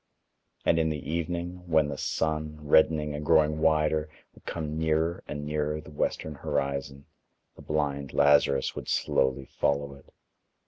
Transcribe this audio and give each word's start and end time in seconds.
And 0.65 0.79
in 0.79 0.89
the 0.89 1.07
evening, 1.11 1.61
when 1.67 1.87
the 1.89 1.95
sun, 1.99 2.57
reddening 2.67 3.13
and 3.13 3.23
growing 3.23 3.59
wider, 3.59 4.09
would 4.33 4.45
come 4.47 4.79
nearer 4.79 5.23
and 5.27 5.45
nearer 5.45 5.79
the 5.79 5.91
western 5.91 6.33
horizon, 6.33 7.05
the 7.55 7.61
blind 7.61 8.11
Lazarus 8.11 8.75
would 8.75 8.87
slowly 8.89 9.45
follow 9.45 9.93
it. 9.93 10.11